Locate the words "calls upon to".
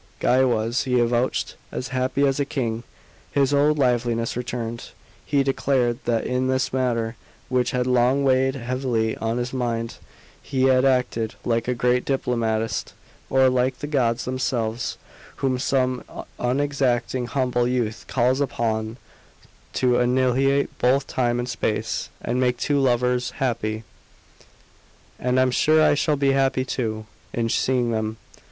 18.07-19.99